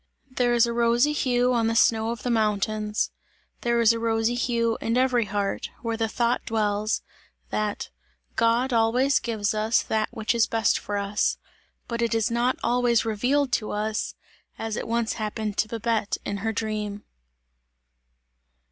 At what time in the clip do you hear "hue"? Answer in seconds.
1.13-1.53, 4.33-4.75